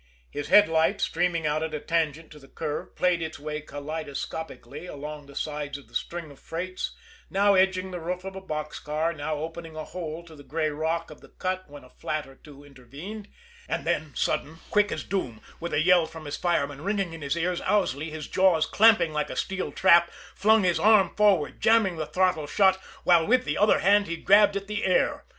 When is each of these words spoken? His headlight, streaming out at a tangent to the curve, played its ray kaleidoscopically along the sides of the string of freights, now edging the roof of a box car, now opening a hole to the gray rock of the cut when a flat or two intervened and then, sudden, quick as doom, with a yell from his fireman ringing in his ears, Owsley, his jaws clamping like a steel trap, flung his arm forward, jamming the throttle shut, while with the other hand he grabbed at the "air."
His 0.31 0.47
headlight, 0.47 0.99
streaming 0.99 1.45
out 1.45 1.61
at 1.61 1.75
a 1.75 1.79
tangent 1.79 2.31
to 2.31 2.39
the 2.39 2.47
curve, 2.47 2.95
played 2.95 3.21
its 3.21 3.39
ray 3.39 3.61
kaleidoscopically 3.61 4.87
along 4.89 5.27
the 5.27 5.35
sides 5.35 5.77
of 5.77 5.87
the 5.87 5.93
string 5.93 6.31
of 6.31 6.39
freights, 6.39 6.95
now 7.29 7.53
edging 7.53 7.91
the 7.91 7.99
roof 7.99 8.23
of 8.23 8.35
a 8.35 8.41
box 8.41 8.79
car, 8.79 9.13
now 9.13 9.35
opening 9.35 9.75
a 9.75 9.83
hole 9.83 10.23
to 10.23 10.35
the 10.35 10.41
gray 10.41 10.71
rock 10.71 11.11
of 11.11 11.21
the 11.21 11.29
cut 11.29 11.69
when 11.69 11.83
a 11.83 11.89
flat 11.91 12.25
or 12.25 12.33
two 12.33 12.63
intervened 12.63 13.27
and 13.69 13.85
then, 13.85 14.11
sudden, 14.15 14.57
quick 14.71 14.91
as 14.91 15.03
doom, 15.03 15.39
with 15.59 15.71
a 15.71 15.83
yell 15.83 16.07
from 16.07 16.25
his 16.25 16.35
fireman 16.35 16.81
ringing 16.81 17.13
in 17.13 17.21
his 17.21 17.37
ears, 17.37 17.61
Owsley, 17.67 18.09
his 18.09 18.27
jaws 18.27 18.65
clamping 18.65 19.13
like 19.13 19.29
a 19.29 19.35
steel 19.35 19.71
trap, 19.71 20.09
flung 20.33 20.63
his 20.63 20.79
arm 20.79 21.13
forward, 21.15 21.61
jamming 21.61 21.97
the 21.97 22.07
throttle 22.07 22.47
shut, 22.47 22.77
while 23.03 23.23
with 23.27 23.45
the 23.45 23.55
other 23.55 23.77
hand 23.77 24.07
he 24.07 24.17
grabbed 24.17 24.55
at 24.57 24.65
the 24.65 24.83
"air." 24.83 25.25